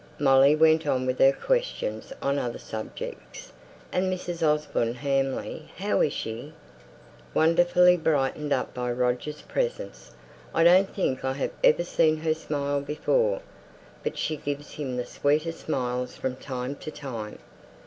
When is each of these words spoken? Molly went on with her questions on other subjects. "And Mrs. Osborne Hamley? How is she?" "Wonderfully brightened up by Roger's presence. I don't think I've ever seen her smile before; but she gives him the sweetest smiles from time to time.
Molly 0.17 0.55
went 0.55 0.87
on 0.87 1.05
with 1.05 1.19
her 1.19 1.31
questions 1.31 2.11
on 2.23 2.39
other 2.39 2.57
subjects. 2.57 3.51
"And 3.91 4.11
Mrs. 4.11 4.41
Osborne 4.41 4.95
Hamley? 4.95 5.69
How 5.77 6.01
is 6.01 6.11
she?" 6.11 6.53
"Wonderfully 7.35 7.97
brightened 7.97 8.51
up 8.51 8.73
by 8.73 8.91
Roger's 8.93 9.43
presence. 9.43 10.09
I 10.55 10.63
don't 10.63 10.89
think 10.91 11.23
I've 11.23 11.51
ever 11.63 11.83
seen 11.83 12.17
her 12.21 12.33
smile 12.33 12.81
before; 12.81 13.43
but 14.01 14.17
she 14.17 14.37
gives 14.37 14.71
him 14.71 14.97
the 14.97 15.05
sweetest 15.05 15.59
smiles 15.59 16.15
from 16.17 16.35
time 16.35 16.77
to 16.77 16.89
time. 16.89 17.37